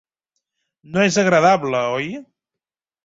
[0.95, 2.09] No és agradable, oi?